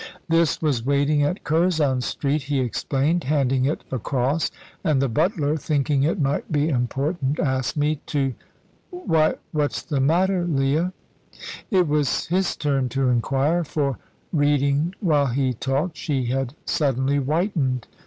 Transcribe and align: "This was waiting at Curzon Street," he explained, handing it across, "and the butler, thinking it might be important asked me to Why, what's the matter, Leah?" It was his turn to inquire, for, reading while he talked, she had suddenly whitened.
"This 0.29 0.63
was 0.63 0.83
waiting 0.83 1.21
at 1.21 1.43
Curzon 1.43 2.01
Street," 2.01 2.41
he 2.41 2.59
explained, 2.59 3.25
handing 3.25 3.65
it 3.65 3.83
across, 3.91 4.49
"and 4.83 4.99
the 4.99 5.07
butler, 5.07 5.55
thinking 5.57 6.01
it 6.01 6.19
might 6.19 6.51
be 6.51 6.69
important 6.69 7.37
asked 7.39 7.77
me 7.77 7.97
to 8.07 8.33
Why, 8.89 9.35
what's 9.51 9.83
the 9.83 9.99
matter, 9.99 10.43
Leah?" 10.43 10.91
It 11.69 11.87
was 11.87 12.25
his 12.25 12.55
turn 12.55 12.89
to 12.89 13.09
inquire, 13.09 13.63
for, 13.63 13.99
reading 14.33 14.95
while 15.01 15.27
he 15.27 15.53
talked, 15.53 15.97
she 15.97 16.25
had 16.25 16.55
suddenly 16.65 17.17
whitened. 17.17 17.85